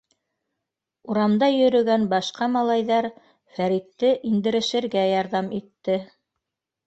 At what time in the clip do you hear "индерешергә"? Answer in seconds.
4.31-5.03